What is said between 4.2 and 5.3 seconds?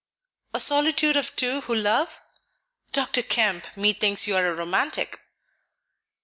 you are a romantic."